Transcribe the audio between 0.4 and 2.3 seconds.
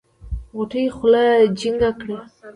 غوټۍ خوله جينګه کړه.